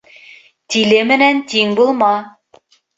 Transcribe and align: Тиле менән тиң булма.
Тиле 0.73 1.03
менән 1.13 1.45
тиң 1.55 1.79
булма. 1.83 2.13